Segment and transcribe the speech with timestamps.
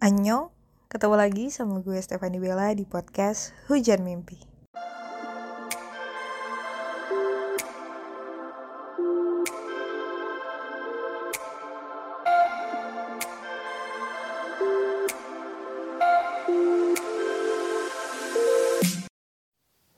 [0.00, 0.48] Annyeong,
[0.88, 4.40] ketemu lagi sama gue Stefani Bella di podcast Hujan Mimpi.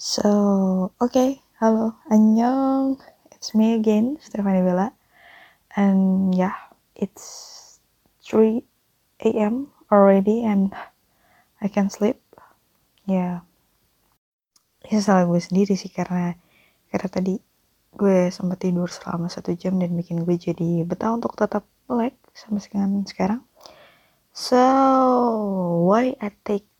[0.00, 2.96] So, okay, halo, annyeong.
[3.36, 4.96] It's me again, Stefani Bella.
[5.76, 6.56] And yeah,
[6.96, 7.84] it's
[8.24, 8.64] 3
[9.28, 9.68] a.m.
[9.90, 10.72] already and
[11.60, 12.22] I can sleep.
[13.04, 13.34] Ya, yeah.
[14.86, 16.38] ya salah gue sendiri sih karena
[16.88, 17.34] karena tadi
[17.94, 22.62] gue sempat tidur selama satu jam dan bikin gue jadi betah untuk tetap melek sampai
[22.62, 23.42] sekarang sekarang.
[24.30, 24.62] So,
[25.90, 26.70] why I take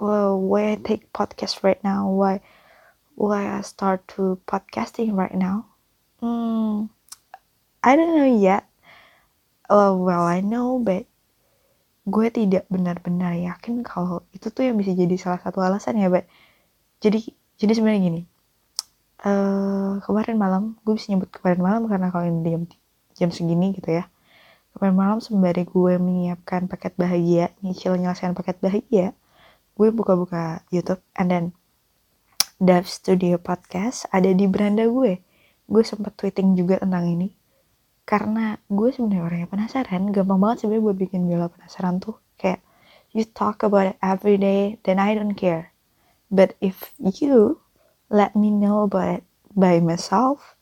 [0.00, 2.08] well, why I take podcast right now?
[2.08, 2.40] Why
[3.12, 5.68] why I start to podcasting right now?
[6.24, 6.88] Hmm,
[7.84, 8.64] I don't know yet.
[9.68, 11.04] Oh, well, I know, but
[12.08, 16.24] gue tidak benar-benar yakin kalau itu tuh yang bisa jadi salah satu alasan ya, but
[17.04, 17.20] jadi
[17.60, 18.22] jadi sebenarnya gini.
[19.18, 22.62] Uh, kemarin malam, gue bisa nyebut kemarin malam karena kalau ini jam
[23.18, 24.08] jam segini gitu ya.
[24.72, 29.12] Kemarin malam sembari gue menyiapkan paket bahagia, nyicil nyelesaian paket bahagia,
[29.74, 31.44] gue buka-buka YouTube and then
[32.58, 35.22] Dev Studio Podcast ada di beranda gue.
[35.68, 37.37] Gue sempat tweeting juga tentang ini
[38.08, 42.16] karena gue sebenarnya orangnya penasaran gampang banget sebenarnya buat bikin Bella penasaran tuh.
[42.40, 42.64] Kayak
[43.12, 45.76] you talk about it every day then I don't care.
[46.32, 47.60] But if you
[48.08, 50.56] let me know about it by myself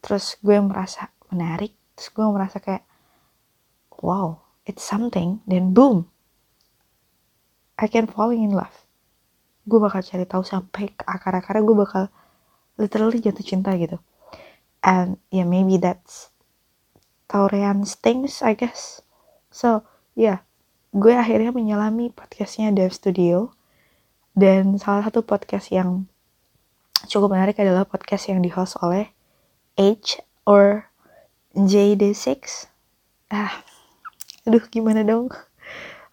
[0.00, 2.84] terus gue merasa menarik terus gue merasa kayak
[4.00, 6.08] wow it's something then boom
[7.76, 8.74] I can falling in love.
[9.68, 12.04] Gue bakal cari tahu sampai ke akar-akarnya gue bakal
[12.80, 14.00] literally jatuh cinta gitu.
[14.82, 16.31] And yeah maybe that's
[17.32, 19.00] Taurian Stings, I guess.
[19.48, 20.44] So, yeah,
[20.92, 23.56] gue akhirnya menyelami podcastnya Dev Studio.
[24.36, 26.04] Dan salah satu podcast yang
[27.08, 29.16] cukup menarik adalah podcast yang di-host oleh
[29.80, 30.92] H or
[31.56, 32.68] JD6.
[33.32, 33.64] Ah,
[34.44, 35.32] aduh gimana dong.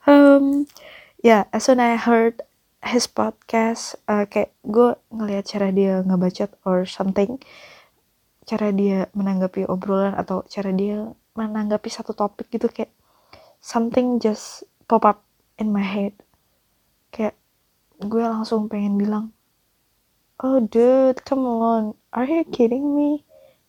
[0.08, 0.72] Um,
[1.20, 2.40] ya, yeah, as soon I heard
[2.80, 7.44] his podcast, uh, kayak gue ngeliat cara dia ngebacot or something
[8.50, 11.06] cara dia menanggapi obrolan atau cara dia
[11.38, 12.90] menanggapi satu topik gitu kayak
[13.62, 15.22] something just pop up
[15.62, 16.18] in my head.
[17.14, 17.38] Kayak
[18.02, 19.30] gue langsung pengen bilang
[20.42, 23.22] oh dude come on are you kidding me?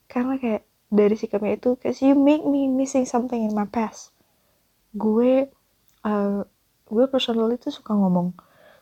[0.08, 4.16] Karena kayak dari sikapnya itu kayak you make me missing something in my past.
[4.96, 5.52] Gue
[6.08, 6.40] uh,
[6.88, 8.32] gue personally tuh suka ngomong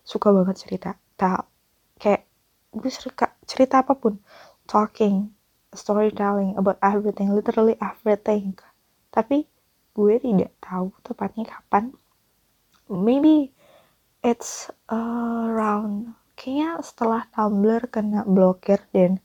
[0.06, 1.44] suka banget cerita tak
[1.98, 2.24] kayak
[2.72, 4.16] gue suka cerita apa pun
[4.64, 5.28] talking
[5.74, 8.56] storytelling about everything, literally everything.
[9.12, 9.44] Tapi
[9.92, 11.92] gue tidak tahu tepatnya kapan.
[12.88, 13.52] Maybe
[14.24, 19.18] it's around kayaknya setelah Tumblr kena blokir dan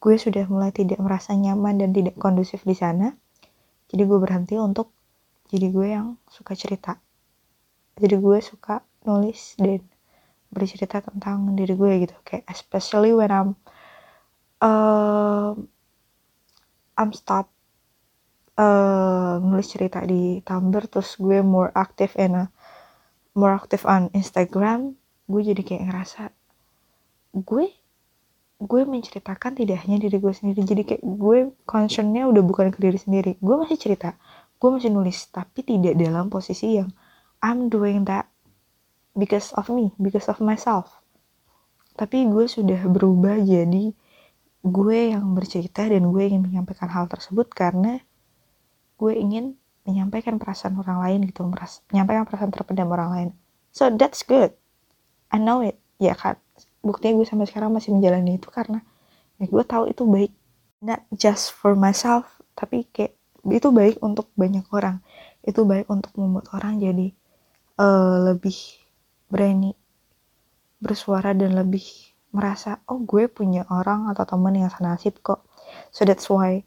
[0.00, 3.16] gue sudah mulai tidak merasa nyaman dan tidak kondusif di sana.
[3.90, 4.92] Jadi gue berhenti untuk
[5.50, 7.00] jadi gue yang suka cerita.
[7.98, 9.82] Jadi gue suka nulis dan
[10.52, 13.50] bercerita tentang diri gue gitu kayak especially when I'm
[14.60, 15.54] uh,
[17.00, 17.48] I'm stop
[18.60, 22.44] uh, nulis cerita di Tumblr terus gue more active in a,
[23.32, 26.22] more active on Instagram gue jadi kayak ngerasa
[27.40, 27.72] gue
[28.60, 33.00] gue menceritakan tidak hanya diri gue sendiri jadi kayak gue concernnya udah bukan ke diri
[33.00, 33.32] sendiri.
[33.40, 34.20] Gue masih cerita
[34.60, 36.92] gue masih nulis tapi tidak dalam posisi yang
[37.40, 38.28] I'm doing that
[39.16, 41.00] because of me because of myself.
[41.96, 43.96] Tapi gue sudah berubah jadi
[44.60, 48.04] gue yang bercerita dan gue ingin menyampaikan hal tersebut karena
[49.00, 49.56] gue ingin
[49.88, 53.28] menyampaikan perasaan orang lain gitu meras menyampaikan perasaan terpendam orang lain.
[53.72, 54.52] So that's good.
[55.32, 55.80] I know it.
[55.96, 56.36] Ya kan?
[56.84, 58.84] Buktinya gue sampai sekarang masih menjalani itu karena
[59.40, 60.32] ya gue tahu itu baik.
[60.80, 63.16] Not just for myself tapi kayak
[63.48, 65.00] itu baik untuk banyak orang.
[65.40, 67.16] Itu baik untuk membuat orang jadi
[67.80, 68.56] uh, lebih
[69.32, 69.72] berani
[70.80, 71.84] bersuara dan lebih
[72.30, 75.42] merasa oh gue punya orang atau temen yang senasib kok.
[75.90, 76.62] So that's why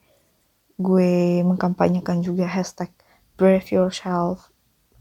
[0.79, 2.91] gue mengkampanyekan juga hashtag
[3.39, 4.51] brave yourself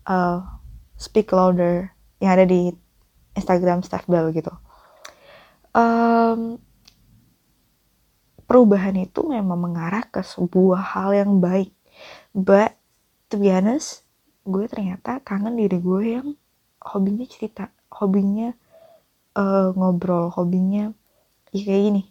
[0.06, 0.42] uh,
[0.94, 1.90] speak louder
[2.22, 2.70] yang ada di
[3.34, 4.52] Instagram Steph Bell gitu.
[5.72, 6.60] Um,
[8.44, 11.72] perubahan itu memang mengarah ke sebuah hal yang baik.
[12.36, 12.76] But
[13.32, 14.04] to be honest
[14.42, 16.28] gue ternyata kangen diri gue yang
[16.82, 18.50] hobinya cerita hobinya
[19.36, 20.92] uh, ngobrol hobinya
[21.52, 22.02] ya kayak gini.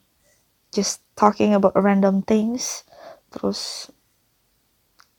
[0.71, 2.87] Just talking about random things
[3.33, 3.91] terus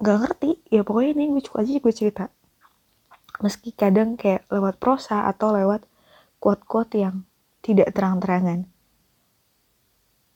[0.01, 0.59] gak ngerti.
[0.71, 2.25] Ya pokoknya ini gue cukup aja gue cerita.
[3.43, 5.85] Meski kadang kayak lewat prosa atau lewat
[6.39, 7.27] quote-quote yang
[7.63, 8.67] tidak terang-terangan.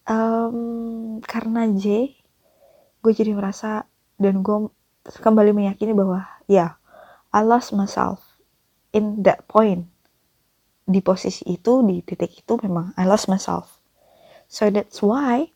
[0.06, 2.14] Um, karena J
[3.02, 3.86] gue jadi merasa
[4.18, 4.70] dan gue
[5.06, 6.70] kembali meyakini bahwa ya yeah,
[7.34, 8.38] I lost myself
[8.94, 9.90] in that point
[10.86, 13.82] di posisi itu di titik itu memang I lost myself.
[14.46, 15.50] So that's why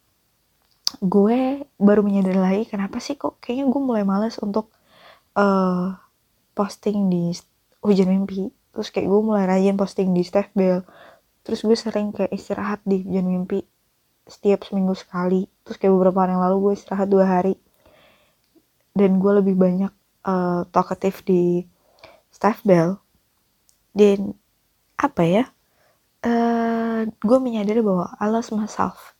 [0.98, 4.74] gue baru menyadari lagi kenapa sih kok kayaknya gue mulai males untuk
[5.38, 5.94] uh,
[6.58, 7.30] posting di
[7.80, 8.50] hujan mimpi.
[8.74, 10.82] Terus kayak gue mulai rajin posting di Steph Bell.
[11.46, 13.62] Terus gue sering kayak istirahat di hujan mimpi
[14.26, 15.46] setiap seminggu sekali.
[15.62, 17.54] Terus kayak beberapa hari yang lalu gue istirahat dua hari.
[18.94, 19.94] Dan gue lebih banyak
[20.26, 21.62] uh, talkative di
[22.34, 22.98] staff bell.
[23.94, 24.34] Dan
[25.00, 25.44] apa ya
[26.24, 29.16] uh, gue menyadari bahwa I lost myself.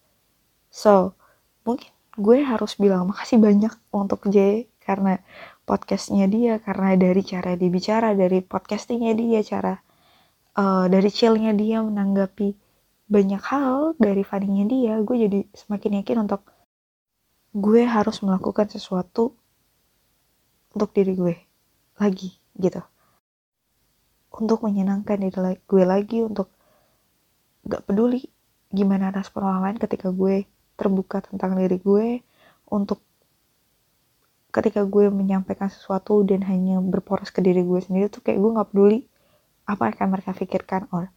[0.68, 1.16] So
[1.64, 1.90] mungkin
[2.20, 5.20] gue harus bilang makasih banyak untuk J karena
[5.64, 9.74] podcastnya dia karena dari cara dibicara dari podcastingnya dia cara
[10.58, 12.58] uh, dari chillnya dia menanggapi
[13.10, 16.42] banyak hal dari funny dia gue jadi semakin yakin untuk
[17.54, 19.34] gue harus melakukan sesuatu
[20.74, 21.36] untuk diri gue
[21.98, 22.82] lagi gitu
[24.30, 26.50] untuk menyenangkan diri gue lagi untuk
[27.66, 28.26] gak peduli
[28.70, 30.46] gimana respon orang lain ketika gue
[30.78, 32.22] terbuka tentang diri gue
[32.70, 33.02] untuk
[34.50, 38.70] ketika gue menyampaikan sesuatu dan hanya berporos ke diri gue sendiri tuh kayak gue gak
[38.74, 38.98] peduli
[39.70, 41.14] apa yang akan mereka pikirkan or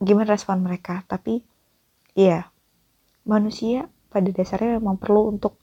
[0.00, 1.04] gimana respon mereka.
[1.08, 1.40] Tapi
[2.16, 2.48] ya
[3.24, 5.56] manusia pada dasarnya memang perlu untuk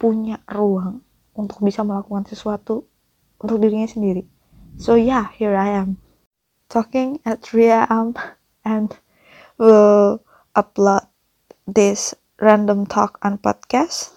[0.00, 1.04] punya ruang
[1.36, 2.88] untuk bisa melakukan sesuatu
[3.40, 4.24] untuk dirinya sendiri.
[4.80, 6.01] So yeah here I am
[6.72, 8.16] talking at 3 am
[8.64, 8.96] and
[9.60, 10.24] will
[10.56, 11.04] upload
[11.68, 14.16] this random talk on podcast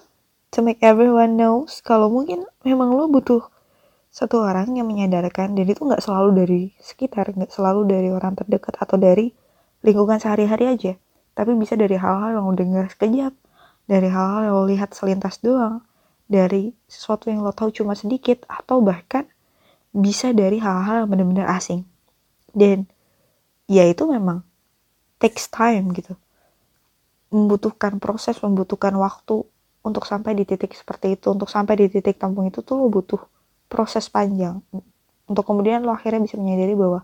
[0.55, 3.43] to make everyone knows kalau mungkin memang lo butuh
[4.07, 8.79] satu orang yang menyadarkan dan itu nggak selalu dari sekitar nggak selalu dari orang terdekat
[8.79, 9.35] atau dari
[9.83, 10.93] lingkungan sehari-hari aja.
[11.35, 13.35] Tapi bisa dari hal-hal yang udah dengar sekejap
[13.83, 15.83] dari hal-hal yang lo lihat selintas doang
[16.31, 19.27] dari sesuatu yang lo tahu cuma sedikit atau bahkan
[19.91, 21.83] bisa dari hal-hal yang benar-benar asing
[22.55, 22.87] dan
[23.67, 24.41] ya itu memang
[25.19, 26.15] takes time gitu.
[27.35, 29.43] Membutuhkan proses membutuhkan waktu
[29.83, 31.35] untuk sampai di titik seperti itu.
[31.35, 33.19] Untuk sampai di titik tampung itu tuh lo butuh
[33.67, 34.63] proses panjang.
[35.27, 37.03] Untuk kemudian lo akhirnya bisa menyadari bahwa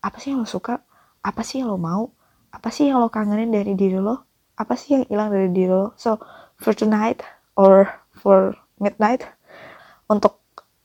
[0.00, 0.80] apa sih yang lo suka?
[1.20, 2.08] Apa sih yang lo mau?
[2.48, 4.24] Apa sih yang lo kangenin dari diri lo?
[4.56, 5.92] Apa sih yang hilang dari diri lo?
[6.00, 6.22] So
[6.56, 7.20] for tonight
[7.58, 9.26] or for midnight
[10.06, 10.38] untuk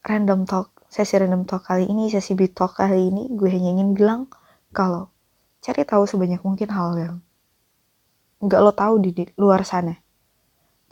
[0.03, 4.29] random talk sesi random talk kali ini sesi talk kali ini gue hanya ingin bilang
[4.69, 5.09] kalau
[5.57, 7.15] cari tahu sebanyak mungkin hal yang
[8.45, 9.97] nggak lo tahu di, di luar sana.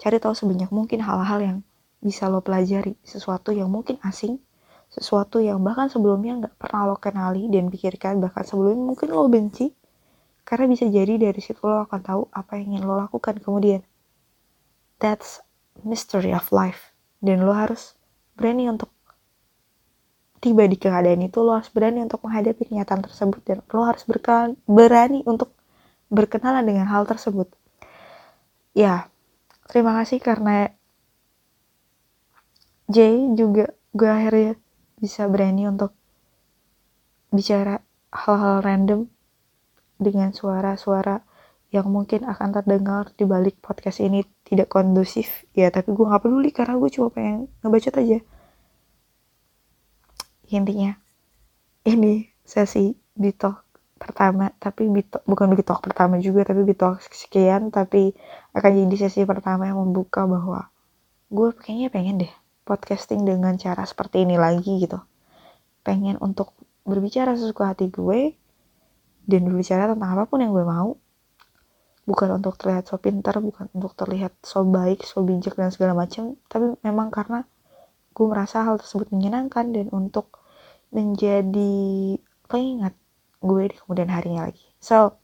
[0.02, 1.58] Cari tahu sebanyak mungkin hal-hal yang
[2.02, 4.42] bisa lo pelajari sesuatu yang mungkin asing
[4.90, 9.70] sesuatu yang bahkan sebelumnya nggak pernah lo kenali dan pikirkan bahkan sebelumnya mungkin lo benci
[10.42, 13.86] karena bisa jadi dari situ lo akan tahu apa yang ingin lo lakukan kemudian.
[14.98, 15.46] That's
[15.86, 16.90] mystery of life.
[17.22, 17.94] Dan lo harus
[18.34, 18.90] berani untuk
[20.42, 24.04] tiba di keadaan itu lo harus berani untuk menghadapi kenyataan tersebut dan lo harus
[24.66, 25.54] berani untuk
[26.10, 27.54] berkenalan dengan hal tersebut.
[28.74, 29.08] Ya
[29.70, 30.74] terima kasih karena
[32.92, 34.58] Jay juga gue akhirnya
[35.00, 35.94] bisa berani untuk
[37.32, 37.80] bicara
[38.12, 39.02] hal-hal random
[39.96, 41.24] dengan suara-suara
[41.72, 45.48] yang mungkin akan terdengar di balik podcast ini tidak kondusif.
[45.56, 48.20] Ya tapi gue nggak peduli karena gue cuma pengen ngebacot aja
[50.52, 50.92] intinya
[51.88, 53.56] ini sesi bitok
[53.96, 58.12] pertama tapi bitok bukan bitok pertama juga tapi bitok sekian tapi
[58.52, 60.68] akan jadi sesi pertama yang membuka bahwa
[61.32, 62.34] gue kayaknya pengen deh
[62.72, 65.02] podcasting dengan cara seperti ini lagi gitu.
[65.82, 66.54] Pengen untuk
[66.88, 68.38] berbicara sesuka hati gue
[69.26, 70.96] dan berbicara tentang apa pun yang gue mau.
[72.08, 76.34] Bukan untuk terlihat so pintar bukan untuk terlihat so baik so bijak dan segala macam
[76.50, 77.46] tapi memang karena
[78.12, 80.41] gue merasa hal tersebut menyenangkan dan untuk
[80.92, 82.94] menjadi pengingat
[83.42, 85.18] gue di kemudian harinya lagi so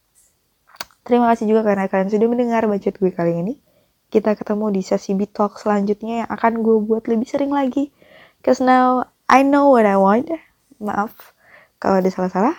[1.05, 3.59] terima kasih juga karena kalian sudah mendengar budget gue kali ini
[4.07, 7.91] kita ketemu di sesi Beat Talk selanjutnya yang akan gue buat lebih sering lagi.
[8.39, 10.31] Cause now I know what I want.
[10.79, 11.35] Maaf
[11.83, 12.55] kalau ada salah-salah.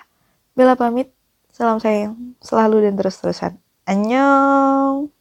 [0.53, 1.12] Bella pamit.
[1.49, 3.59] Salam sayang selalu dan terus-terusan.
[3.88, 5.18] Annyeong.